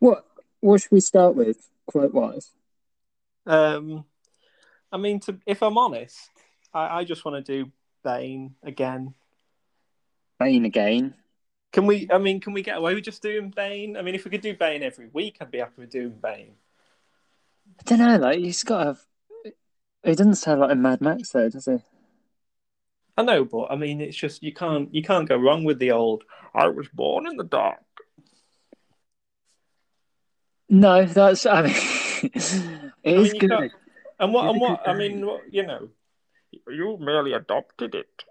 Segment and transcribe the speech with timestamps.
[0.00, 0.26] What
[0.60, 2.50] what should we start with, quote wise?
[3.46, 4.04] Um,
[4.90, 6.18] I mean, to, if I'm honest,
[6.74, 7.70] I, I just want to do
[8.02, 9.14] Bane again.
[10.38, 11.14] Bane again.
[11.72, 12.08] Can we?
[12.10, 13.96] I mean, can we get away with just doing Bane?
[13.96, 16.54] I mean, if we could do Bane every week, I'd be happy with doing Bane.
[17.78, 18.16] I don't know.
[18.16, 19.00] Like he's got to have.
[20.02, 21.76] He doesn't sound like a Mad Max though, does he?
[23.18, 25.92] I know, but I mean, it's just you can't you can't go wrong with the
[25.92, 26.24] old.
[26.54, 27.84] I was born in the dark.
[30.70, 31.46] No, that's.
[31.46, 31.74] I mean,
[33.02, 33.72] it I is mean, good.
[34.18, 35.90] And what It's and what I mean, what, you know,
[36.68, 38.24] you merely adopted it.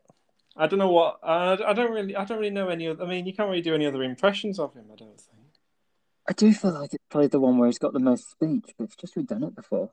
[0.57, 3.03] I don't know what I, I don't really I don't really know any other.
[3.03, 4.85] I mean, you can't really do any other impressions of him.
[4.91, 5.47] I don't think.
[6.29, 8.85] I do feel like it's probably the one where he's got the most speech, but
[8.85, 9.91] it's just we've done it before.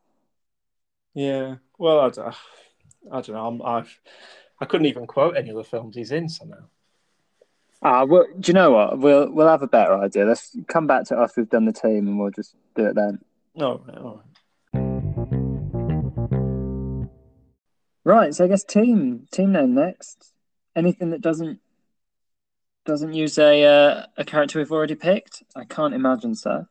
[1.14, 1.56] Yeah.
[1.78, 2.34] Well, I don't,
[3.12, 3.46] I don't know.
[3.46, 4.00] I'm, I've
[4.60, 6.68] I couldn't even quote any of the films he's in somehow.
[7.82, 8.98] Ah, well, do you know what?
[8.98, 10.24] We'll we'll have a better idea.
[10.24, 11.36] Let's come back to us.
[11.36, 13.18] we've done the team, and we'll just do it then.
[13.60, 13.98] All right.
[13.98, 14.26] All right.
[18.04, 18.34] Right.
[18.34, 20.32] So I guess team team name next.
[20.74, 21.60] Anything that doesn't
[22.86, 25.42] doesn't use a uh, a character we've already picked?
[25.54, 26.66] I can't imagine so.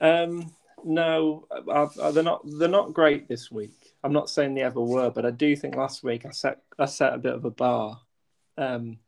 [0.00, 2.42] Um, no, I've, uh, they're not.
[2.44, 3.72] They're not great this week.
[4.04, 6.86] I'm not saying they ever were, but I do think last week I set I
[6.86, 8.00] set a bit of a bar.
[8.56, 8.98] Um,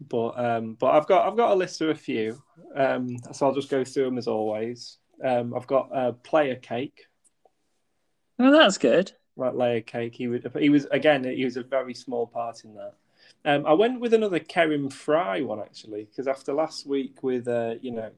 [0.00, 2.42] but um, but I've got I've got a list of a few.
[2.74, 4.98] Um, so I'll just go through them as always.
[5.24, 7.06] Um, I've got uh, player cake.
[8.38, 9.12] Oh, that's good.
[9.36, 10.14] Right, layer cake.
[10.14, 10.50] He would.
[10.58, 11.24] He was again.
[11.24, 12.94] He was a very small part in that.
[13.44, 17.74] Um, I went with another Kevin Fry one actually because after last week with uh,
[17.80, 18.10] you know,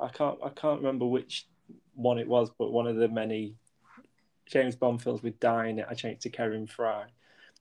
[0.00, 1.46] I can't I can't remember which
[1.94, 3.54] one it was, but one of the many
[4.46, 7.06] James Bond films with it, I changed to Kevin Fry.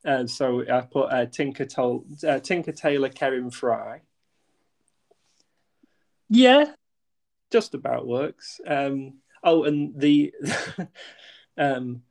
[0.06, 4.02] Um, so I put uh, Tinker, Tol- uh, Tinker Tailor Kevin Fry.
[6.30, 6.66] Yeah.
[7.52, 8.60] Just about works.
[8.68, 10.34] Um, oh, and the
[11.58, 12.04] um,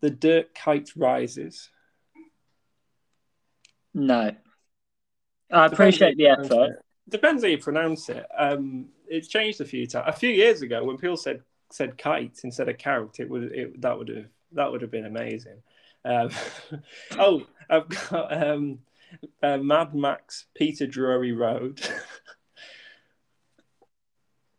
[0.00, 1.70] the Dirt Kite Rises.
[3.92, 4.32] No.
[5.50, 6.70] I appreciate the Depends how you effort.
[6.72, 7.10] it.
[7.10, 8.26] Depends how you pronounce it.
[8.36, 10.06] Um, it's changed a few times.
[10.08, 13.80] A few years ago, when people said said kite instead of carrot, it would it,
[13.80, 15.62] that would have that would have been amazing.
[16.06, 16.30] Um,
[17.18, 18.78] oh, I've got um,
[19.42, 21.80] uh, Mad Max Peter Drury Road.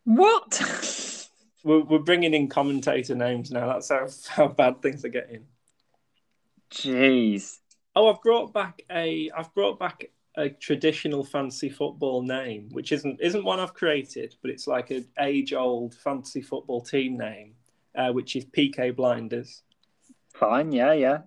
[0.04, 1.30] What?
[1.64, 3.68] we're, we're bringing in commentator names now.
[3.68, 5.46] That's how, how bad things are getting.
[6.72, 7.58] Jeez.
[7.96, 10.06] Oh, I've brought back a I've brought back
[10.36, 15.08] a traditional fantasy football name, which isn't isn't one I've created, but it's like an
[15.20, 17.56] age old fantasy football team name,
[17.96, 19.64] uh, which is PK Blinders.
[20.36, 20.72] Fine.
[20.72, 20.94] Yeah.
[20.94, 21.20] Yeah.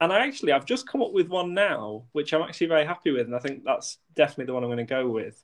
[0.00, 3.10] And I actually I've just come up with one now, which I'm actually very happy
[3.10, 5.42] with, and I think that's definitely the one I'm going to go with,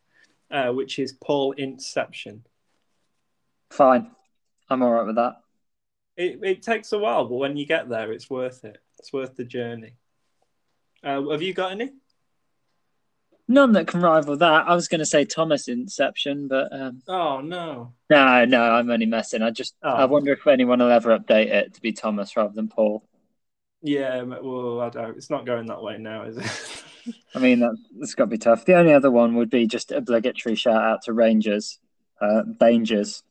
[0.50, 2.44] uh, which is Paul Inception.
[3.70, 4.10] Fine.
[4.70, 5.36] I'm all right with that.
[6.16, 8.78] It it takes a while, but when you get there, it's worth it.
[8.98, 9.96] It's worth the journey.
[11.04, 11.92] Uh, have you got any?
[13.48, 14.66] None that can rival that.
[14.66, 17.92] I was going to say Thomas Inception, but um, Oh no.
[18.10, 19.40] no, no, I'm only messing.
[19.42, 19.90] I just, Oh.
[19.90, 23.04] I wonder if anyone will ever update it to be Thomas rather than Paul.
[23.86, 25.16] Yeah, well, I don't.
[25.16, 27.14] It's not going that way now, is it?
[27.36, 28.64] I mean, that's, that's got to be tough.
[28.64, 31.78] The only other one would be just obligatory shout out to Rangers,
[32.20, 33.22] uh, Bangers.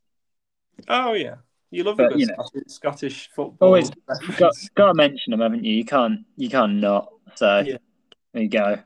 [0.88, 1.35] oh yeah,
[1.71, 2.33] you love But, a good you know.
[2.35, 3.67] Scottish, Scottish football.
[3.67, 3.89] Always
[4.38, 5.73] got got to mention them, haven't you?
[5.75, 7.09] You can't, you can't not.
[7.35, 7.77] So Yeah.
[8.31, 8.79] there you go.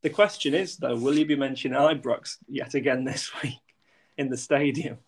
[0.00, 3.60] The question is though, will you be mentioning Ibrox yet again this week
[4.18, 4.98] in the stadium?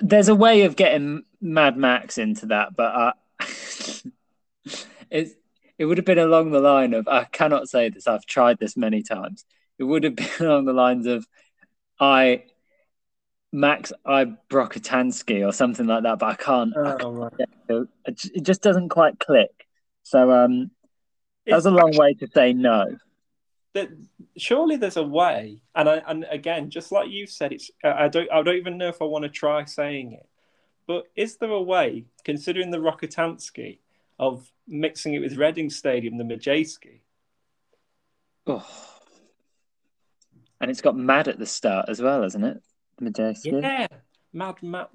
[0.00, 3.12] There's a way of getting Mad Max into that, but uh,
[5.10, 5.36] it
[5.78, 8.06] it would have been along the line of I cannot say this.
[8.06, 9.44] I've tried this many times.
[9.78, 11.26] It would have been along the lines of
[11.98, 12.44] I
[13.52, 16.72] Max I Brokatansky or something like that, but I can't.
[16.76, 17.32] Oh right.
[17.38, 19.66] can't it it just doesn't quite click.
[20.02, 20.70] So um,
[21.46, 22.96] that's a long way to say no.
[23.74, 23.88] that
[24.36, 28.30] surely there's a way and I, and again just like you said it's I don't
[28.32, 30.26] I don't even know if I want to try saying it
[30.90, 33.78] but is there a way considering the Rockatansky
[34.18, 36.98] of mixing it with Reading Stadium the Madejski
[38.44, 38.66] Oh.
[40.60, 42.60] And it's got mad at the start as well, isn't it?
[42.98, 43.52] Majestic.
[43.62, 43.86] yeah
[44.32, 44.88] mad mad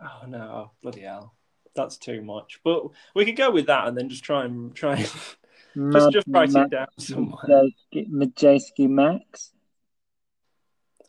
[0.00, 1.34] oh no oh, bloody hell
[1.74, 2.84] that's too much but
[3.16, 5.04] we could go with that and then just try and try and
[5.92, 7.64] just just write it down somewhere
[8.08, 9.52] Majestic Max.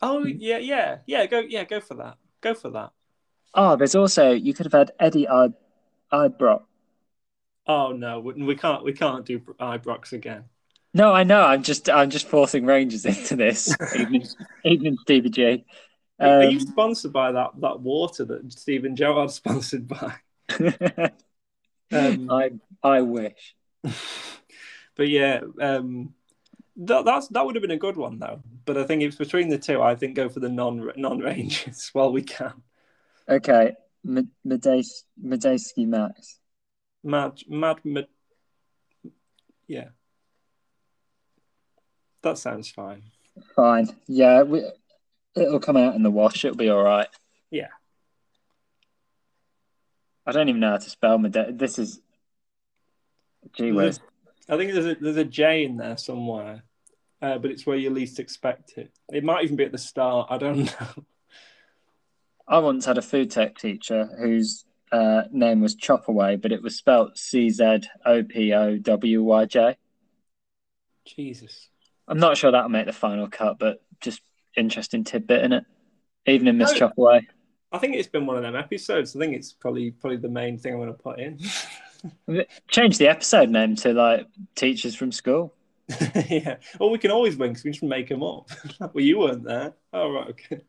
[0.02, 2.90] oh yeah yeah yeah go yeah go for that go for that
[3.54, 5.48] Oh, there's also you could have had Eddie I
[6.12, 6.64] Ibrox.
[7.66, 10.44] oh no we, we can't we can't do Ibrox again
[10.92, 11.42] No, I know.
[11.42, 13.76] I'm just I'm just forcing Rangers into this.
[13.92, 14.22] even,
[14.64, 15.64] even Stevie G.
[16.40, 20.16] Are you Um, sponsored by that that water that Steven Gerrard sponsored by?
[21.92, 22.50] Um, I
[22.82, 23.54] I wish.
[24.96, 26.14] but yeah, um,
[26.76, 28.42] that that's that would have been a good one though.
[28.66, 29.82] But I think it's between the two.
[29.82, 32.54] I think go for the non non Rangers while we can.
[33.28, 33.72] Okay,
[34.06, 36.38] M- Madejski Max.
[37.02, 38.06] Mad, mad, mad.
[39.66, 39.88] Yeah,
[42.22, 43.02] that sounds fine.
[43.56, 43.96] Fine.
[44.06, 44.62] Yeah, we,
[45.34, 46.44] it'll come out in the wash.
[46.44, 47.08] It'll be all right.
[47.50, 47.68] Yeah.
[50.26, 51.58] I don't even know how to spell Mede.
[51.58, 52.00] This is.
[53.52, 54.00] Gee whiz.
[54.48, 56.62] I think there's a there's a J in there somewhere,
[57.20, 58.90] uh, but it's where you least expect it.
[59.12, 60.28] It might even be at the start.
[60.30, 61.04] I don't know.
[62.46, 66.76] I once had a food tech teacher whose uh, name was Chopaway, but it was
[66.76, 69.76] spelt C Z O P O W Y J.
[71.04, 71.68] Jesus.
[72.06, 74.20] I'm not sure that'll make the final cut, but just
[74.56, 75.64] interesting tidbit in it.
[76.26, 76.88] Evening, Miss No.
[76.88, 77.22] Chopaway.
[77.72, 79.16] I think it's been one of them episodes.
[79.16, 81.40] I think it's probably probably the main thing I'm going to put in.
[82.68, 85.54] Change the episode name to like teachers from school.
[86.28, 86.56] yeah.
[86.78, 88.48] Well, we can always win because we just make them up.
[88.80, 89.74] well, you weren't there.
[89.92, 90.28] Oh, right.
[90.28, 90.60] Okay.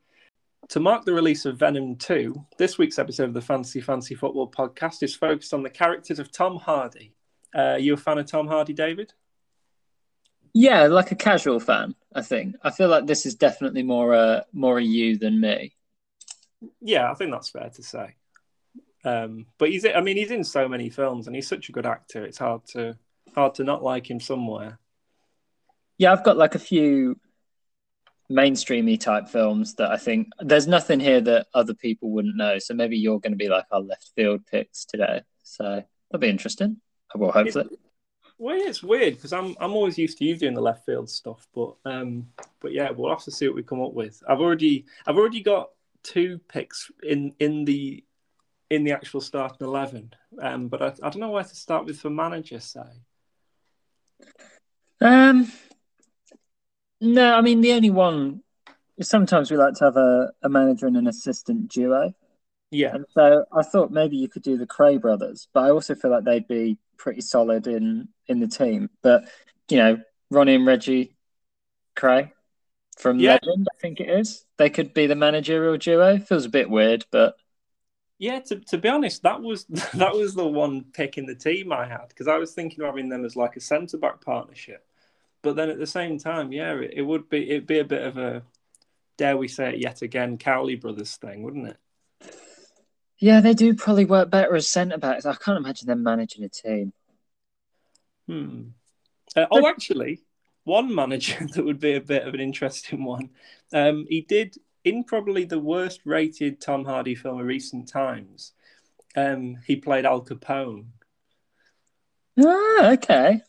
[0.70, 4.50] To mark the release of Venom 2, this week's episode of the Fancy Fancy Football
[4.50, 7.14] podcast is focused on the characters of Tom Hardy.
[7.54, 9.14] Uh, you a fan of Tom Hardy, David?
[10.54, 12.56] Yeah, like a casual fan, I think.
[12.64, 15.76] I feel like this is definitely more a more a you than me.
[16.82, 18.16] Yeah, I think that's fair to say.
[19.04, 21.86] Um, but he's, I mean, he's in so many films and he's such a good
[21.86, 22.26] actor.
[22.26, 22.98] It's hard to
[23.36, 24.80] hard to not like him somewhere.
[25.98, 27.20] Yeah, I've got like a few
[28.32, 32.60] mainstreamy type films that I think there's nothing here that other people wouldn't know.
[32.60, 35.22] So maybe you're going to be like our left field picks today.
[35.44, 36.78] So that'll be interesting.
[37.14, 37.68] Well, hopefully.
[38.38, 41.10] Well, yeah, it's weird because I'm I'm always used to you doing the left field
[41.10, 42.28] stuff, but um,
[42.60, 44.22] but yeah, we'll have to see what we come up with.
[44.28, 45.70] I've already I've already got
[46.04, 48.04] two picks in in the
[48.70, 52.00] in the actual starting eleven, um, but I, I don't know where to start with
[52.00, 52.60] for manager.
[52.60, 52.82] Say,
[55.00, 55.52] Um,
[57.06, 58.42] no, I mean the only one.
[59.02, 62.14] Sometimes we like to have a, a manager and an assistant duo,
[62.72, 65.96] yeah, and so I thought maybe you could do the Kray brothers, but I also
[65.96, 68.90] feel like they'd be pretty solid in in the team.
[69.04, 69.26] But
[69.70, 71.16] you know, Ronnie and Reggie
[71.98, 72.32] Kray
[72.98, 73.34] from Yeah.
[73.44, 74.46] Legend, I think it is.
[74.58, 76.20] They could be the managerial duo.
[76.20, 77.36] Feels a bit weird, but
[78.18, 78.40] yeah.
[78.40, 79.66] To, to be honest, that was
[79.96, 82.88] that was the one pick in the team I had because I was thinking of
[82.88, 84.86] having them as like a centre back partnership,
[85.46, 88.02] but then at the same time, yeah, it, it would be it'd be a bit
[88.02, 88.44] of a
[89.18, 91.78] dare we say it yet again, Cowley brothers thing, wouldn't it?
[93.20, 95.26] yeah, they do probably work better as centre backs.
[95.26, 96.94] I can't imagine them managing a team.
[98.28, 98.62] Hmm.
[99.36, 100.22] Uh, oh, actually,
[100.64, 103.30] one manager that would be a bit of an interesting one.
[103.72, 108.54] Um, he did in probably the worst rated Tom Hardy film of recent times.
[109.16, 110.88] Um, he played Al Capone.
[112.44, 113.42] Ah, okay.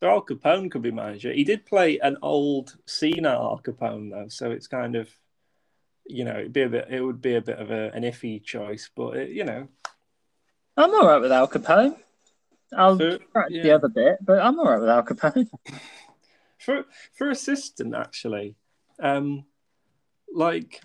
[0.00, 1.32] So Al Capone could be manager.
[1.32, 5.08] He did play an old senile Al Capone though, so it's kind of,
[6.06, 6.86] you know, it'd be a bit.
[6.90, 9.68] It would be a bit of a, an iffy choice, but it, you know,
[10.76, 11.96] I'm all right with Al Capone.
[12.76, 15.48] I'll For- correct the other bit, but I'm all right with Al Capone.
[16.58, 16.84] for
[17.14, 18.56] for assistant actually
[19.00, 19.44] um
[20.34, 20.82] like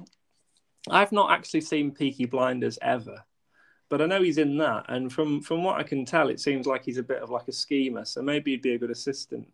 [0.90, 3.24] i've not actually seen peaky blinders ever
[3.94, 6.66] but i know he's in that and from from what i can tell it seems
[6.66, 9.48] like he's a bit of like a schemer so maybe he'd be a good assistant.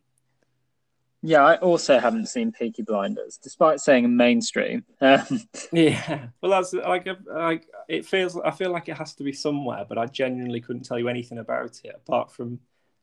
[1.22, 4.86] Yeah, I also haven't seen Peaky Blinders, despite saying mainstream.
[5.02, 5.26] Um,
[5.74, 9.34] yeah well that's like a- like it feels i feel like it has to be
[9.34, 12.60] somewhere but i genuinely couldn't tell you anything about it apart from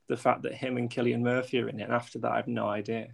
[0.08, 2.48] the fact that him and Cillian Murphy are in it and after that i have
[2.48, 3.08] no idea.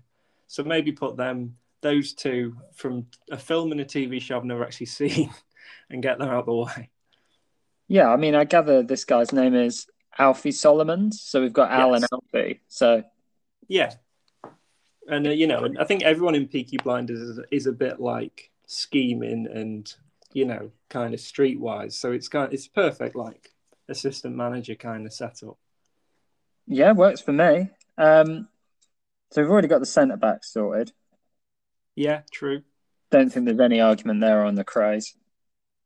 [0.47, 4.65] So maybe put them those two from a film and a tv show i've never
[4.65, 5.29] actually seen
[5.91, 6.91] and get them out of the way
[7.93, 9.87] yeah, I mean, I gather this guy's name is
[10.19, 12.61] Alfie Solomons, so we've got Al and Alfie.
[12.69, 13.05] So
[13.69, 13.95] yeah
[15.09, 18.51] and uh, you know i think everyone in peaky blinders is, is a bit like
[18.67, 19.95] scheming and
[20.33, 23.51] you know kind of streetwise so it's kind of, it's perfect like
[23.89, 25.59] assistant manager kind of setup
[26.69, 27.71] yeah, works for me.
[27.99, 28.49] Um,
[29.33, 30.93] so we've already got the centre back sorted.
[31.97, 32.63] yeah true
[33.11, 35.15] Don't think there's any argument there on the Krays.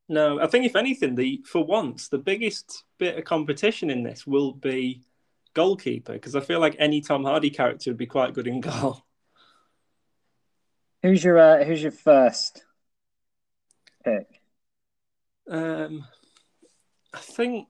[0.08, 4.26] No, I think if anything, the for once the biggest bit of competition in this
[4.26, 5.02] will be
[5.54, 9.02] goalkeeper because I feel like any Tom Hardy character would be quite good in goal.
[11.02, 12.64] Who's your uh, Who's your first
[14.04, 14.40] pick?
[15.48, 16.04] Um,
[17.12, 17.68] I think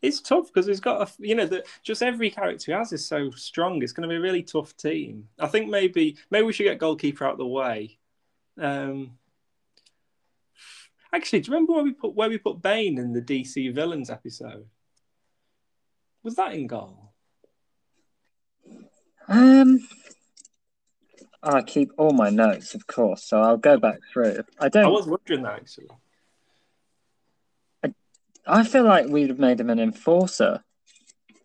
[0.00, 3.06] it's tough because he's got a you know that just every character he has is
[3.06, 3.82] so strong.
[3.82, 5.28] It's going to be a really tough team.
[5.38, 7.98] I think maybe maybe we should get goalkeeper out of the way.
[8.58, 9.18] Um,
[11.14, 14.10] Actually, do you remember where we put where we put Bane in the DC villains
[14.10, 14.66] episode?
[16.24, 17.12] Was that in goal?
[19.28, 19.86] Um,
[21.40, 24.42] I keep all my notes, of course, so I'll go back through.
[24.58, 24.86] I don't.
[24.86, 25.86] I was wondering that actually.
[28.46, 30.64] I feel like we'd have made him an enforcer.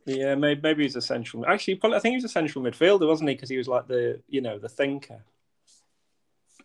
[0.06, 1.46] Yeah, maybe maybe he's a central.
[1.46, 3.36] Actually, probably, I think he was a central midfielder, wasn't he?
[3.36, 5.24] Because he was like the you know the thinker.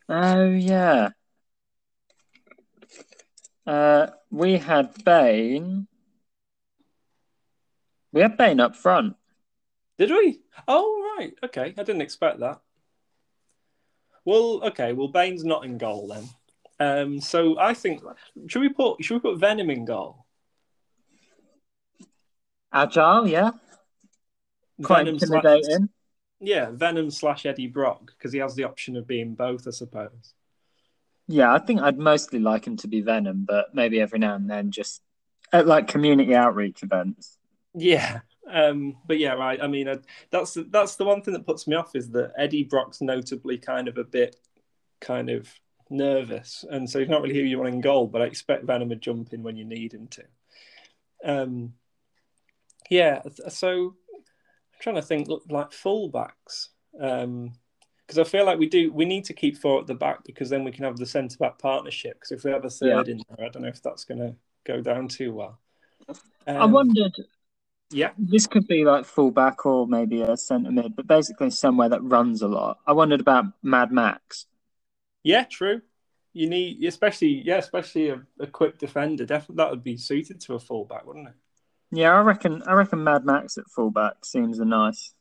[0.08, 1.10] Oh yeah.
[3.66, 5.86] Uh, we had Bane.
[8.12, 9.16] We had Bane up front.
[9.98, 10.40] Did we?
[10.68, 11.74] Oh right, okay.
[11.76, 12.60] I didn't expect that.
[14.24, 14.92] Well, okay.
[14.92, 16.28] Well, Bane's not in goal then.
[16.80, 18.02] Um, so I think
[18.48, 20.26] should we put should we put Venom in goal?
[22.72, 23.50] Agile, yeah.
[24.82, 25.62] Quite Venom intimidating.
[25.62, 25.88] slash,
[26.40, 30.34] yeah, Venom slash Eddie Brock because he has the option of being both, I suppose.
[31.26, 34.48] Yeah, I think I'd mostly like him to be Venom, but maybe every now and
[34.48, 35.02] then just
[35.52, 37.38] at like community outreach events.
[37.74, 39.60] Yeah, um, but yeah, right.
[39.62, 39.96] I mean, uh,
[40.30, 43.88] that's that's the one thing that puts me off is that Eddie Brock's notably kind
[43.88, 44.36] of a bit
[45.00, 45.48] kind of
[45.90, 48.06] nervous, and so he's not really who you want in goal.
[48.06, 50.24] But I expect Venom to jump in when you need him to.
[51.24, 51.72] Um,
[52.90, 54.22] yeah, so I'm
[54.80, 56.68] trying to think look, like fullbacks.
[57.00, 57.52] Um,
[58.06, 60.50] because I feel like we do we need to keep four at the back because
[60.50, 62.14] then we can have the centre back partnership.
[62.14, 63.12] Because if we have a third Yeah.
[63.12, 64.34] in there, I don't know if that's going to
[64.64, 65.58] go down too well.
[66.46, 67.14] I Um, wondered,
[67.90, 72.02] Yeah, this could be like fullback or maybe a centre mid, but basically somewhere that
[72.02, 72.78] runs a lot.
[72.86, 74.46] I wondered about Mad Max.
[75.22, 75.80] yeah, true.
[76.36, 79.24] You need, especially yeah, especially a, a quick defender.
[79.24, 81.34] Definitely, that would be suited to a fullback, wouldn't it?
[81.92, 82.60] Yeah, I reckon.
[82.64, 85.14] I reckon Mad Max at fullback seems a nice.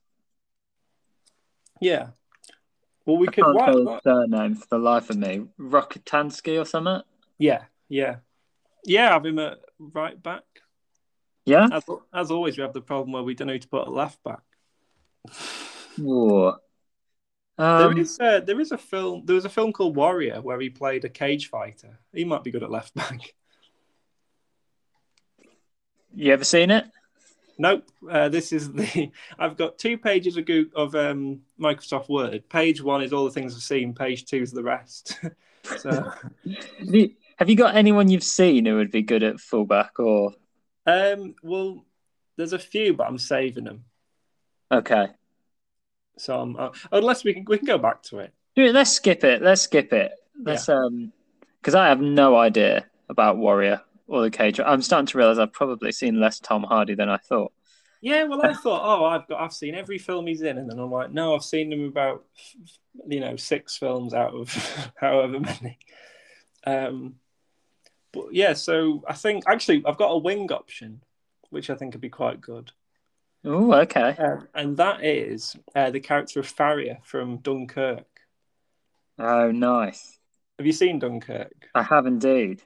[1.80, 2.08] Yeah.
[3.06, 3.44] Well, we I could.
[3.44, 5.46] can't Why, tell his why- surname for the life of me.
[5.60, 7.02] Rockatansky or something.
[7.38, 8.18] yeah, yeah,
[8.86, 9.10] yeah.
[9.12, 10.44] Have him at right back.
[11.46, 11.68] Yeah.
[11.72, 11.84] As,
[12.14, 14.24] as always, we have the problem where we don't know who to put at left
[14.24, 14.40] back.
[15.98, 16.56] Whoa.
[17.58, 19.24] there Um, is uh, there is a film.
[19.26, 22.00] There was a film called Warrior where he played a cage fighter.
[22.14, 23.34] He might be good at left back.
[26.16, 26.86] you ever seen it?
[27.58, 27.86] Nope.
[28.10, 29.12] Uh, this is the.
[29.40, 32.48] I've got two pages of Google, of um, Microsoft Word.
[32.50, 33.94] Page one is all the things I've seen.
[33.94, 35.20] Page two is the rest.
[35.78, 36.12] so,
[37.38, 40.34] Have you, got anyone you've seen who would be good at fullback or?
[40.86, 41.86] um, well,
[42.36, 43.86] there's a few, but I'm saving them.
[44.72, 45.08] Okay.
[46.18, 48.34] So I'm, uh, unless we can we can go back to it.
[48.56, 49.42] Dude, let's skip it.
[49.42, 50.12] Let's skip it.
[50.40, 51.12] Let's um,
[51.60, 54.60] because I have no idea about Warrior or the Cage.
[54.60, 57.54] I'm starting to realize I've probably seen less Tom Hardy than I thought.
[58.02, 60.80] Yeah, well, I thought, oh, I've got, I've seen every film he's in, and then
[60.80, 62.26] I'm like, no, I've seen him about,
[63.08, 64.52] you know, six films out of
[64.98, 65.78] however many.
[66.66, 67.16] Um,
[68.12, 71.02] but yeah, so I think actually I've got a wing option,
[71.50, 72.72] which I think would be quite good,
[73.46, 74.16] Oh, okay.
[74.20, 78.06] um, and that is uh, the character of Farrier from Dunkirk.
[79.20, 80.20] Oh, nice.
[80.58, 81.70] Have you seen Dunkirk?
[81.76, 82.64] I have indeed.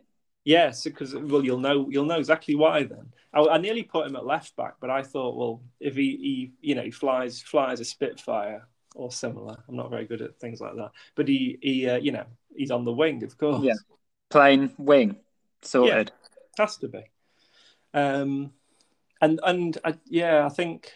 [0.48, 2.84] Yes, because well, you'll know you'll know exactly why.
[2.84, 6.52] Then I, I nearly put him at left back, but I thought, well, if he,
[6.62, 10.40] he you know he flies flies a Spitfire or similar, I'm not very good at
[10.40, 10.92] things like that.
[11.16, 12.24] But he he uh, you know
[12.56, 13.62] he's on the wing, of course.
[13.62, 13.74] Yeah.
[14.30, 15.18] Plane wing,
[15.64, 16.14] sorted.
[16.58, 17.04] has to be.
[17.94, 18.54] Um,
[19.20, 20.94] and and I, yeah, I think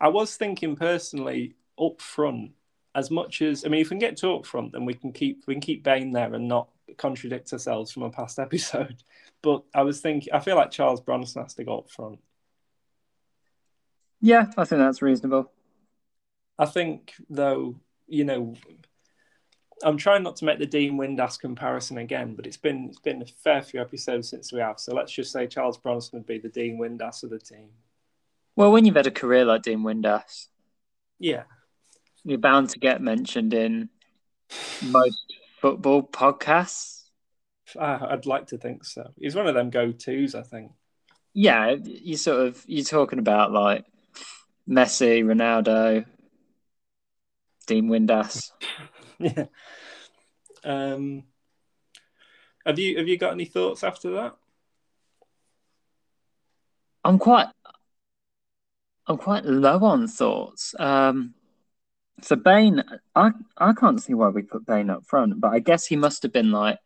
[0.00, 2.50] I was thinking personally up front.
[2.96, 5.12] As much as I mean, if we can get to up front, then we can
[5.12, 6.68] keep we can keep Bane there and not
[6.98, 9.02] contradict ourselves from a past episode.
[9.42, 12.20] But I was thinking, I feel like Charles Bronson has to go up front.
[14.20, 15.50] Yeah, I think that's reasonable.
[16.58, 17.76] I think though,
[18.06, 18.54] you know,
[19.82, 23.22] I'm trying not to make the Dean Windass comparison again, but it's been it's been
[23.22, 24.80] a fair few episodes since we have.
[24.80, 27.70] So let's just say Charles Bronson would be the Dean Windass of the team.
[28.56, 30.48] Well, when you've had a career like Dean Windass,
[31.18, 31.44] Yeah,
[32.24, 33.88] you're bound to get mentioned in
[34.80, 35.35] most
[35.66, 37.08] football podcasts.
[37.78, 39.10] I- I'd like to think so.
[39.18, 40.70] He's one of them go tos, I think.
[41.34, 43.84] Yeah, you sort of you're talking about like
[44.68, 46.06] Messi, Ronaldo,
[47.66, 48.50] Dean Windass.
[49.18, 49.46] Yeah.
[50.62, 51.22] Um,
[52.66, 54.36] have you have you got any thoughts after that?
[57.02, 57.46] I'm quite
[59.06, 60.74] I'm quite low on thoughts.
[60.78, 61.32] Um,
[62.22, 62.82] so Bane,
[63.14, 66.22] I I can't see why we put Bane up front, but I guess he must
[66.22, 66.78] have been like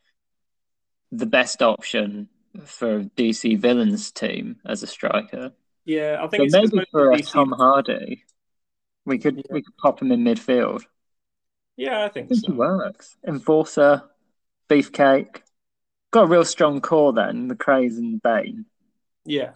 [1.12, 2.28] the best option
[2.64, 5.52] for DC villains team as a striker.
[5.84, 8.25] Yeah, I So think it's maybe for a DC Tom Hardy,
[9.06, 9.42] we could Yeah.
[9.50, 10.84] we could pop him in midfield.
[11.76, 12.52] Yeah, I I think think he so.
[12.52, 13.16] works.
[13.26, 14.02] Enforcer,
[14.68, 15.42] beefcake.
[16.12, 18.66] got a real strong core then, the Krays and Bane.
[19.25, 19.52] Yeah.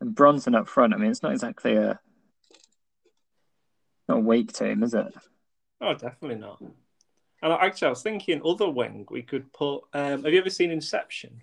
[0.00, 2.00] And Bronson up front, I mean, it's not exactly a
[4.08, 5.14] not a weak team, is it?
[5.80, 6.60] Oh, definitely not.
[7.42, 9.06] And actually, I was thinking other wing.
[9.10, 9.82] We could put.
[9.92, 11.42] Um, have you ever seen Inception?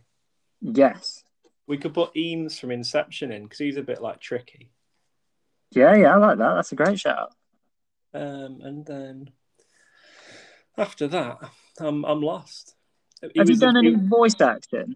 [0.61, 1.23] Yes.
[1.67, 4.71] We could put Eames from Inception in because he's a bit like tricky.
[5.71, 6.55] Yeah, yeah, I like that.
[6.55, 7.33] That's a great shout.
[8.13, 9.31] Um, and then
[10.77, 11.37] after that,
[11.79, 12.75] I'm I'm lost.
[13.21, 14.95] He Have you done any voice acting?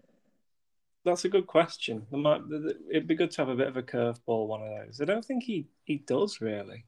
[1.04, 2.06] That's a good question.
[2.10, 2.42] Might,
[2.90, 5.00] it'd be good to have a bit of a curveball one of those.
[5.00, 6.84] I don't think he, he does really.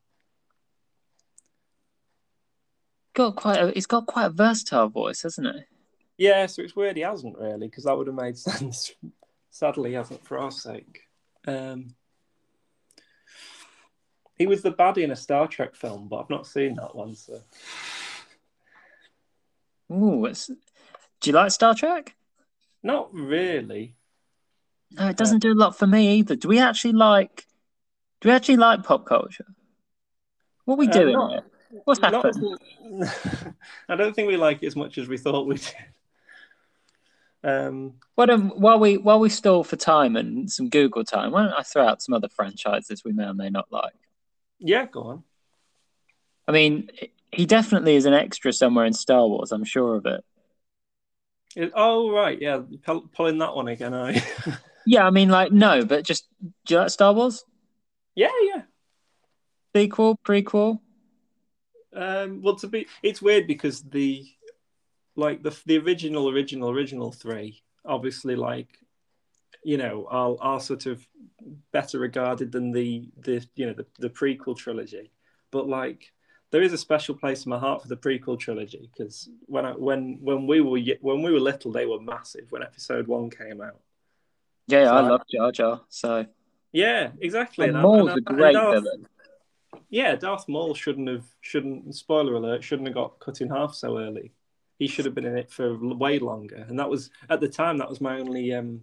[3.20, 3.58] Got quite.
[3.58, 5.62] A, he's got quite a versatile voice, hasn't he?
[6.26, 8.92] Yeah, so it's weird he hasn't really because that would have made sense.
[9.50, 11.02] Sadly, he hasn't for our sake.
[11.46, 11.94] Um,
[14.36, 17.14] he was the baddie in a Star Trek film, but I've not seen that one.
[17.14, 17.40] So
[19.92, 20.46] Ooh, it's.
[20.46, 20.56] Do
[21.24, 22.14] you like Star Trek?
[22.82, 23.96] not really.
[24.92, 26.36] No, it doesn't do a lot for me either.
[26.36, 27.44] Do we actually like?
[28.22, 29.44] Do we actually like pop culture?
[30.64, 31.44] What are we Uh, doing not-?
[31.84, 32.58] What's happened?
[33.88, 35.74] I don't think we like it as much as we thought we did.
[37.42, 41.44] Um, Why don't while we while we stall for time and some Google time, why
[41.44, 43.94] don't I throw out some other franchises we may or may not like?
[44.58, 45.24] yeah, go on.
[46.46, 46.90] I mean,
[47.32, 49.52] he definitely is an extra somewhere in Star Wars.
[49.52, 50.24] I'm sure of it.
[51.56, 53.94] It- oh right, yeah, pull, pulling that one again.
[53.94, 54.22] I
[54.86, 56.26] Yeah, I mean, like no, but just
[56.66, 57.44] do you like Star Wars?
[58.14, 58.62] yeah, yeah.
[59.74, 60.80] Sequel, prequel?
[61.94, 64.24] Um, well, to be, it's weird because the
[65.16, 68.68] like the the original, original, original three, obviously, like
[69.64, 71.06] you know, are are sort of
[71.72, 75.10] better regarded than the the you know the, the prequel trilogy.
[75.50, 76.12] But like,
[76.52, 79.72] there is a special place in my heart for the prequel trilogy because when I,
[79.72, 82.46] when when we were when we were little, they were massive.
[82.50, 83.80] When Episode One came out,
[84.68, 85.80] Yeah, So I I- love Jar Jar.
[85.88, 86.24] So
[86.72, 87.66] yeah, exactly.
[87.66, 89.06] and I- Maul's a and great villain.
[89.90, 93.98] Yeah, Darth Maul shouldn't have shouldn't spoiler alert shouldn't have got cut in half so
[93.98, 94.32] early.
[94.78, 97.76] He should have been in it for way longer, and that was at the time
[97.78, 98.82] that was my only um,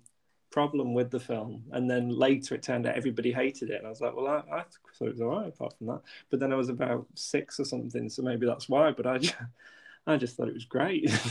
[0.51, 1.63] problem with the film.
[1.71, 4.57] And then later it turned out everybody hated it, and I was like, well, I,
[4.57, 4.63] I
[4.97, 6.01] thought it was alright apart from that.
[6.29, 8.91] But then I was about six or something, so maybe that's why.
[8.91, 9.35] But I just,
[10.07, 11.09] I just thought it was great.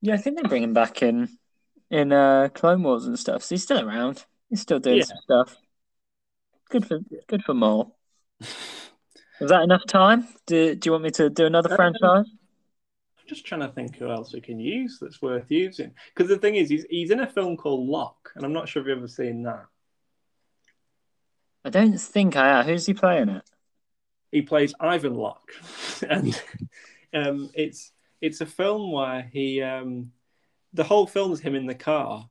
[0.00, 1.28] Yeah, I think they bring him back in
[1.90, 3.42] in uh, Clone Wars and stuff.
[3.42, 4.24] So he's still around.
[4.48, 5.04] He's still doing Yeah.
[5.04, 5.56] some stuff.
[6.70, 7.96] Good for good for Maul.
[9.40, 10.28] Was that enough time?
[10.46, 12.26] Do Do you want me to do another Um, franchise?
[13.18, 15.94] I'm just trying to think who else we can use that's worth using.
[16.14, 18.82] Because the thing is, he's he's in a film called Locke, and I'm not sure
[18.82, 19.66] if you've ever seen that.
[21.64, 22.66] I don't think I am.
[22.66, 23.44] Who's he playing it?
[24.30, 25.52] he plays Ivan Locke,
[26.08, 26.42] and
[27.14, 30.12] um, it's it's a film where he um,
[30.74, 32.28] the whole film is him in the car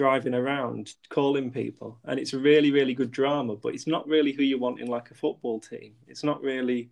[0.00, 3.54] driving around calling people, and it's a really really good drama.
[3.54, 5.92] But it's not really who you want in like a football team.
[6.08, 6.88] It's not really.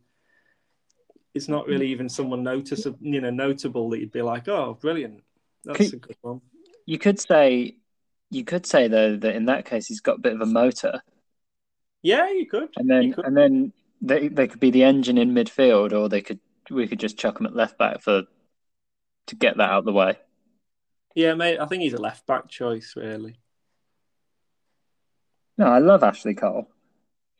[1.32, 1.94] It's not really mm.
[1.94, 5.22] even someone noticeable, you know, notable that you'd be like, "Oh, brilliant,
[5.64, 6.40] that's Could- a good one."
[6.84, 7.76] You could say,
[8.30, 11.00] you could say though that in that case he's got a bit of a motor,
[12.02, 12.68] Yeah, you could.
[12.76, 13.24] and then could.
[13.24, 16.40] and then they they could be the engine in midfield, or they could
[16.70, 18.24] we could just chuck him at left back for
[19.28, 20.18] to get that out of the way.
[21.14, 21.58] Yeah, mate.
[21.58, 23.38] I think he's a left back choice, really.
[25.56, 26.68] No, I love Ashley Cole.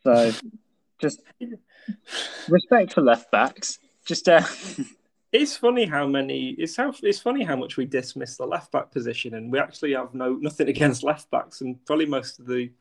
[0.03, 0.31] So
[0.99, 1.21] just
[2.49, 3.79] respect for left backs.
[4.05, 4.43] Just uh,
[5.31, 6.49] It's funny how many.
[6.57, 9.93] It's how it's funny how much we dismiss the left back position, and we actually
[9.93, 12.71] have no nothing against left backs, and probably most of the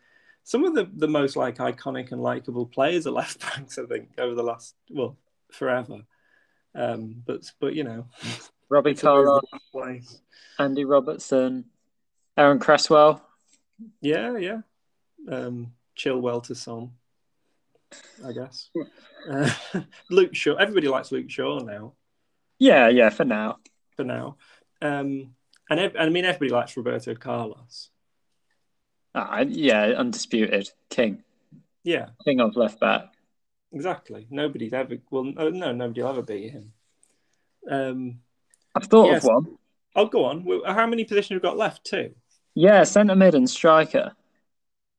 [0.44, 3.76] some of the the most like iconic and likable players are left backs.
[3.76, 5.18] I think over the last well
[5.52, 6.00] forever.
[6.74, 8.06] Um, but but you know,
[8.68, 9.42] Robbie Carlos.
[10.58, 11.64] Andy Robertson,
[12.36, 13.22] Aaron Cresswell.
[14.00, 14.60] Yeah, yeah.
[15.30, 16.92] Um, Chilwell to some,
[18.24, 18.70] I guess.
[19.28, 19.50] Uh,
[20.10, 20.54] Luke Shaw.
[20.56, 21.94] Everybody likes Luke Shaw now.
[22.58, 23.58] Yeah, yeah, for now.
[23.96, 24.36] For now,
[24.82, 25.34] um,
[25.70, 27.90] and ev- I mean everybody likes Roberto Carlos.
[29.14, 31.24] Ah, yeah, undisputed king,
[31.82, 33.12] Yeah, king of left back.
[33.72, 34.26] exactly.
[34.30, 36.72] Nobody's ever well, no, no nobody will ever beat him.
[37.68, 38.20] Um,
[38.74, 39.24] I've thought Yes.
[39.24, 39.58] of one.
[39.96, 40.46] oh, go on.
[40.66, 41.84] How many positions have we got left?
[41.84, 42.14] Two.
[42.54, 44.12] Yeah, centre mid and striker.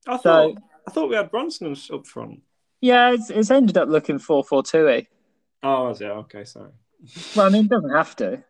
[0.06, 0.56] I So thought
[0.86, 2.42] I thought we had Bronson up front.
[2.80, 5.08] yeah, it's, it's ended up looking four four two e.
[5.62, 6.06] Oh, is it?
[6.06, 6.72] Okay, sorry.
[7.34, 8.44] Well, I mean, it doesn't have to.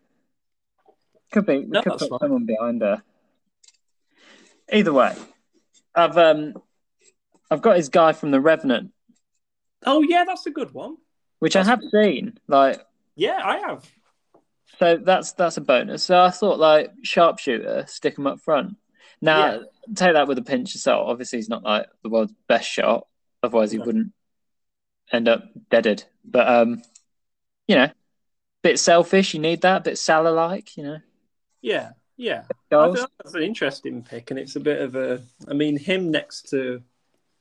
[1.32, 1.58] Could be.
[1.60, 2.18] We No, could put fine.
[2.20, 3.02] someone behind her.
[4.72, 5.16] Either way,
[5.94, 6.54] I've um,
[7.50, 8.92] I've got his guy from the Revenant,
[9.84, 10.96] Oh yeah, that's a good one.
[11.38, 12.38] which I That's have seen.
[12.48, 12.80] Like,
[13.16, 13.90] Yeah, I have.
[14.78, 16.04] So that's that's a bonus.
[16.04, 18.76] So I thought like sharpshooter, stick him up front.
[19.20, 19.58] Now Yeah.
[19.94, 21.08] take that with a pinch of salt.
[21.08, 23.06] Obviously, he's not like the world's best shot.
[23.42, 24.12] Otherwise, he wouldn't
[25.12, 26.04] end up deaded.
[26.24, 26.82] But um,
[27.68, 27.90] you know,
[28.62, 29.34] bit selfish.
[29.34, 29.84] You need that.
[29.84, 30.76] Bit Salah like.
[30.76, 30.98] You know,
[31.60, 32.44] Yeah, yeah.
[32.72, 35.22] I think that's an interesting pick, and it's a bit of a.
[35.48, 36.82] I mean, him next to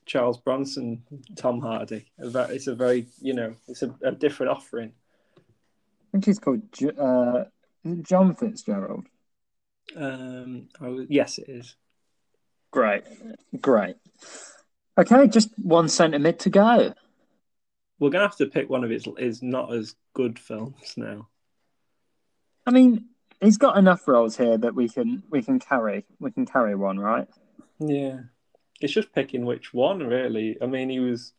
[0.06, 1.04] Charles Bronson,
[1.36, 2.12] Tom Hardy.
[2.18, 4.94] It's a very, you know, it's a, a different offering.
[6.10, 6.62] I think he's called
[6.98, 7.44] uh,
[8.02, 9.06] John Fitzgerald.
[9.96, 11.76] Um, was, yes, it is.
[12.72, 13.04] Great,
[13.62, 13.96] great.
[14.98, 16.94] Okay, just one centre mid to go.
[18.00, 21.28] We're gonna have to pick one of his his not as good films now.
[22.66, 23.06] I mean,
[23.40, 27.00] he's got enough roles here that we can we can carry we can carry one,
[27.00, 27.28] right?
[27.80, 28.22] Yeah,
[28.82, 30.58] it's just picking which one, really.
[30.60, 31.34] I mean, he was.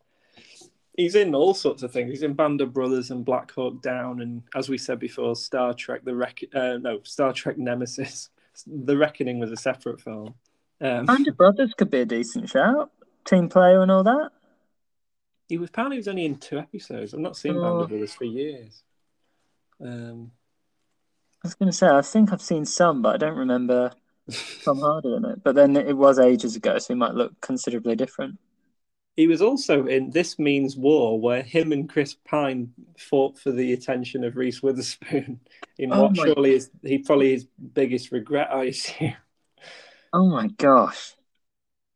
[1.01, 2.11] He's in all sorts of things.
[2.11, 5.73] He's in Band of Brothers and Black Hawk Down, and as we said before, Star
[5.73, 8.29] Trek: The Rec- uh, no, Star Trek Nemesis.
[8.67, 10.35] The Reckoning was a separate film.
[10.83, 12.91] Um, Band of Brothers could be a decent shout.
[13.25, 14.31] Team player and all that.
[15.49, 17.15] he was apparently he was only in two episodes.
[17.15, 17.81] I've not seen Band Oh.
[17.81, 18.83] of Brothers for years.
[19.83, 20.33] Um,
[21.43, 23.93] I was going to say I think I've seen some, but I don't remember
[24.65, 25.43] Tom Hardy in it.
[25.43, 28.39] But then it was ages ago, so he might look considerably different.
[29.17, 33.73] He was also in This Means War, where him and Chris Pine fought for the
[33.73, 35.41] attention of Reese Witherspoon
[35.79, 38.49] in Oh what surely is he probably his biggest regret.
[38.51, 39.15] I assume.
[40.13, 41.15] Oh my gosh!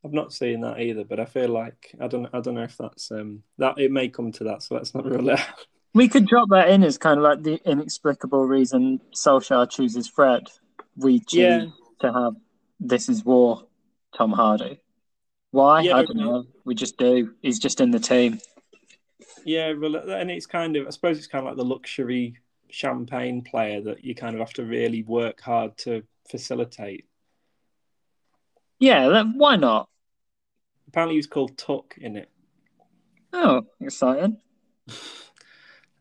[0.04, 2.76] I've not seen that either, but I feel like I don't I don't know if
[2.76, 5.66] that's um that it may come to that, so let's not rule it out.
[5.94, 10.48] We could drop that in as kind of like the inexplicable reason Solskjaer chooses Fred.
[10.96, 11.66] We choose Yeah.
[12.00, 12.34] to have
[12.80, 13.66] This Is War,
[14.16, 14.80] Tom Hardy.
[15.52, 15.82] Why?
[15.82, 16.44] Yeah, I don't know.
[16.64, 17.34] We just do.
[17.42, 18.40] He's just in the team.
[19.44, 22.36] Yeah, rel- and it's kind of I suppose it's kind of like the luxury
[22.70, 27.06] champagne player that you kind of have to really work hard to facilitate.
[28.78, 29.88] Yeah, then why not?
[30.88, 32.30] Apparently, he's called Tuck in it.
[33.32, 34.38] Oh, exciting.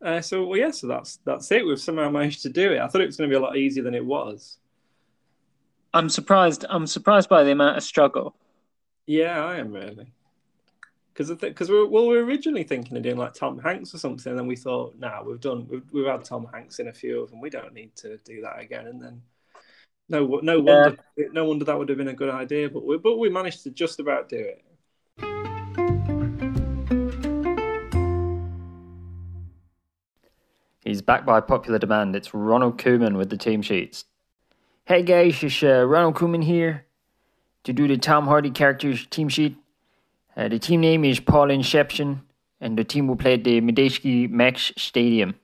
[0.02, 1.64] Uh, so well, yeah, so that's that's it.
[1.64, 2.78] We've somehow managed to do it.
[2.78, 4.58] I thought it was going to be a lot easier than it was.
[5.94, 6.66] I'm surprised.
[6.68, 8.36] I'm surprised by the amount of struggle.
[9.06, 10.12] Yeah, I am really.
[11.14, 13.98] Because because we were, well, we were originally thinking of doing like Tom Hanks or
[13.98, 16.92] something, and then we thought, nah, we've done we've, we've had Tom Hanks in a
[16.92, 17.40] few of them.
[17.40, 18.88] We don't need to do that again.
[18.88, 19.22] And then
[20.08, 20.96] no no wonder
[21.32, 22.68] no wonder that would have been a good idea.
[22.68, 24.64] But we but we managed to just about do it.
[30.84, 32.16] He's back by popular demand.
[32.16, 34.04] It's Ronald Koeman with the team sheets.
[34.84, 36.86] Hey guys, it's uh, Ronald Koeman here
[37.62, 39.56] to do the Tom Hardy characters team sheet.
[40.36, 42.22] Uh, the team name is Paul Inception,
[42.60, 45.36] and the team will play at the Madejski Max Stadium.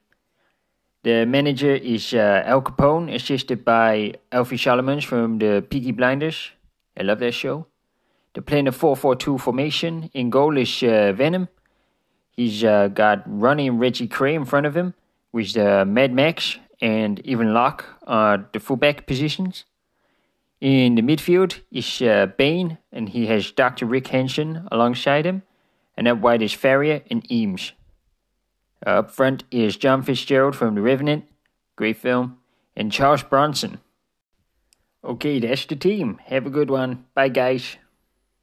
[1.02, 6.50] The manager is uh, Al Capone, assisted by Alfie Solomons from the Peaky Blinders.
[6.98, 7.66] I love that show.
[8.34, 10.10] They're playing a 4 4 2 formation.
[10.12, 11.48] In goal is uh, Venom.
[12.32, 14.94] He's uh, got Ronnie and Reggie Kray in front of him,
[15.32, 19.64] with uh, Mad Max and Ivan Locke are the fullback positions.
[20.60, 22.26] In the midfield is uh,
[22.92, 23.86] and he has Dr.
[23.86, 25.42] Rick Hansen alongside him,
[25.96, 27.72] and up wide is Farrier and Eames.
[28.86, 31.24] Uh, up front is John Fitzgerald from The Revenant,
[31.76, 32.38] great film,
[32.76, 33.78] and Charles Bronson.
[35.02, 36.20] Okay, that's the team.
[36.26, 37.06] Have a good one.
[37.14, 37.78] Bye, guys.